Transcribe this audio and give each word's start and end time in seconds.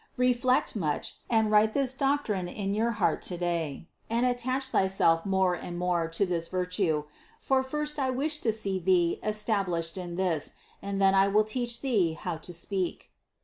Reflect 0.17 0.75
much, 0.75 1.17
and 1.29 1.51
write 1.51 1.75
this 1.75 1.93
doctrine 1.93 2.47
in 2.47 2.71
thy 2.71 2.89
heart 2.89 3.21
today, 3.21 3.87
and 4.09 4.25
attach 4.25 4.69
thyself 4.69 5.27
more 5.27 5.53
and 5.53 5.77
more 5.77 6.07
to 6.07 6.25
this 6.25 6.47
virtue; 6.47 7.03
for 7.39 7.61
first 7.61 7.99
I 7.99 8.09
wish 8.09 8.39
to 8.39 8.51
see 8.51 8.79
thee 8.79 9.19
established 9.21 9.99
in 9.99 10.15
this, 10.15 10.53
and 10.81 10.99
then 10.99 11.13
I 11.13 11.27
will 11.27 11.43
teach 11.43 11.81
thee 11.81 12.13
how 12.13 12.37
to 12.37 12.51
speak. 12.51 13.11